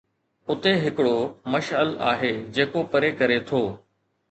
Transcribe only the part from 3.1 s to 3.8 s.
ڪري ٿو